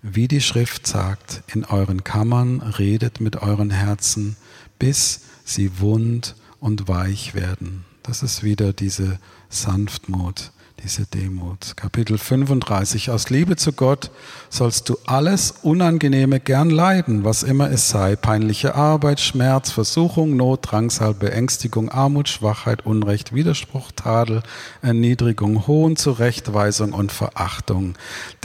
Wie 0.00 0.26
die 0.26 0.40
Schrift 0.40 0.86
sagt, 0.86 1.42
in 1.52 1.64
euren 1.64 2.02
Kammern 2.02 2.62
redet 2.62 3.20
mit 3.20 3.36
euren 3.36 3.70
Herzen, 3.70 4.36
bis 4.78 5.20
sie 5.44 5.80
wund 5.80 6.34
und 6.58 6.88
weich 6.88 7.34
werden. 7.34 7.84
Das 8.02 8.22
ist 8.22 8.42
wieder 8.42 8.72
diese 8.72 9.18
Sanftmut 9.50 10.52
diese 10.86 11.04
Demut. 11.04 11.76
Kapitel 11.76 12.16
35. 12.16 13.10
Aus 13.10 13.28
Liebe 13.28 13.56
zu 13.56 13.72
Gott 13.72 14.12
sollst 14.50 14.88
du 14.88 14.96
alles 15.04 15.52
Unangenehme 15.64 16.38
gern 16.38 16.70
leiden, 16.70 17.24
was 17.24 17.42
immer 17.42 17.72
es 17.72 17.88
sei. 17.88 18.14
Peinliche 18.14 18.76
Arbeit, 18.76 19.18
Schmerz, 19.18 19.72
Versuchung, 19.72 20.36
Not, 20.36 20.70
Drangsal, 20.70 21.12
Beängstigung, 21.14 21.88
Armut, 21.88 22.28
Schwachheit, 22.28 22.86
Unrecht, 22.86 23.34
Widerspruch, 23.34 23.90
Tadel, 23.96 24.44
Erniedrigung, 24.80 25.66
Hohn, 25.66 25.96
Zurechtweisung 25.96 26.92
und 26.92 27.10
Verachtung. 27.10 27.94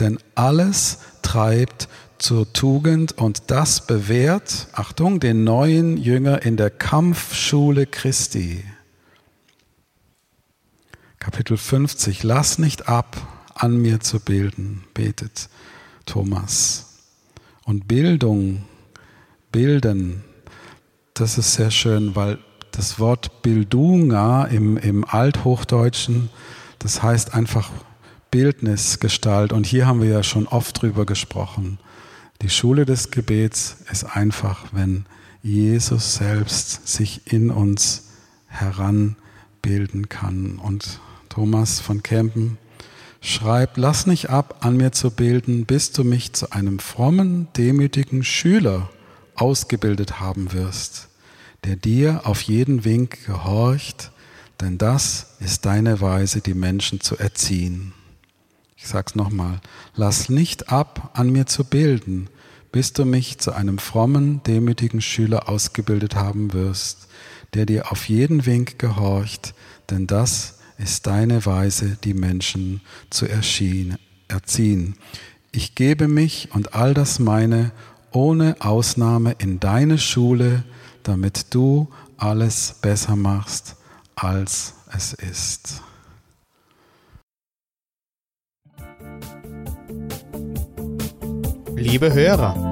Denn 0.00 0.18
alles 0.34 0.98
treibt 1.22 1.88
zur 2.18 2.52
Tugend 2.52 3.16
und 3.18 3.52
das 3.52 3.86
bewährt, 3.86 4.66
Achtung, 4.72 5.20
den 5.20 5.44
neuen 5.44 5.96
Jünger 5.96 6.42
in 6.42 6.56
der 6.56 6.70
Kampfschule 6.70 7.86
Christi. 7.86 8.64
Kapitel 11.22 11.56
50, 11.56 12.24
lass 12.24 12.58
nicht 12.58 12.88
ab, 12.88 13.16
an 13.54 13.76
mir 13.76 14.00
zu 14.00 14.18
bilden, 14.18 14.82
betet 14.92 15.50
Thomas. 16.04 17.04
Und 17.64 17.86
Bildung, 17.86 18.64
bilden, 19.52 20.24
das 21.14 21.38
ist 21.38 21.54
sehr 21.54 21.70
schön, 21.70 22.16
weil 22.16 22.38
das 22.72 22.98
Wort 22.98 23.40
Bildunga 23.42 24.46
im, 24.46 24.76
im 24.76 25.04
Althochdeutschen, 25.04 26.28
das 26.80 27.04
heißt 27.04 27.34
einfach 27.34 27.70
Bildnisgestalt. 28.32 29.52
Und 29.52 29.64
hier 29.64 29.86
haben 29.86 30.02
wir 30.02 30.10
ja 30.10 30.24
schon 30.24 30.48
oft 30.48 30.82
drüber 30.82 31.06
gesprochen. 31.06 31.78
Die 32.40 32.50
Schule 32.50 32.84
des 32.84 33.12
Gebets 33.12 33.76
ist 33.92 34.02
einfach, 34.02 34.64
wenn 34.72 35.06
Jesus 35.40 36.16
selbst 36.16 36.88
sich 36.88 37.32
in 37.32 37.52
uns 37.52 38.08
heranbilden 38.48 40.08
kann. 40.08 40.58
Und 40.58 40.98
Thomas 41.32 41.80
von 41.80 42.02
Kempen 42.02 42.58
schreibt, 43.22 43.78
lass 43.78 44.06
nicht 44.06 44.28
ab, 44.28 44.58
an 44.60 44.76
mir 44.76 44.92
zu 44.92 45.10
bilden, 45.10 45.64
bis 45.64 45.90
du 45.90 46.04
mich 46.04 46.34
zu 46.34 46.52
einem 46.52 46.78
frommen, 46.78 47.48
demütigen 47.56 48.22
Schüler 48.22 48.90
ausgebildet 49.34 50.20
haben 50.20 50.52
wirst, 50.52 51.08
der 51.64 51.76
dir 51.76 52.26
auf 52.26 52.42
jeden 52.42 52.84
Wink 52.84 53.24
gehorcht, 53.24 54.10
denn 54.60 54.76
das 54.76 55.36
ist 55.40 55.64
deine 55.64 56.02
Weise, 56.02 56.42
die 56.42 56.52
Menschen 56.52 57.00
zu 57.00 57.16
erziehen. 57.16 57.94
Ich 58.76 58.86
sag's 58.86 59.14
nochmal, 59.14 59.62
lass 59.96 60.28
nicht 60.28 60.68
ab, 60.68 61.12
an 61.14 61.30
mir 61.30 61.46
zu 61.46 61.64
bilden, 61.64 62.28
bis 62.72 62.92
du 62.92 63.06
mich 63.06 63.38
zu 63.38 63.52
einem 63.52 63.78
frommen, 63.78 64.42
demütigen 64.42 65.00
Schüler 65.00 65.48
ausgebildet 65.48 66.14
haben 66.14 66.52
wirst, 66.52 67.08
der 67.54 67.64
dir 67.64 67.90
auf 67.90 68.06
jeden 68.10 68.44
Wink 68.44 68.78
gehorcht, 68.78 69.54
denn 69.88 70.06
das 70.06 70.58
ist 70.78 71.06
deine 71.06 71.44
Weise, 71.46 71.96
die 72.02 72.14
Menschen 72.14 72.80
zu 73.10 73.26
erziehen. 73.26 73.98
Ich 75.52 75.74
gebe 75.74 76.08
mich 76.08 76.48
und 76.52 76.74
all 76.74 76.94
das 76.94 77.18
meine 77.18 77.72
ohne 78.10 78.56
Ausnahme 78.60 79.34
in 79.38 79.60
deine 79.60 79.98
Schule, 79.98 80.64
damit 81.02 81.54
du 81.54 81.88
alles 82.16 82.76
besser 82.80 83.16
machst, 83.16 83.76
als 84.14 84.74
es 84.92 85.12
ist. 85.14 85.82
Liebe 91.74 92.12
Hörer, 92.12 92.71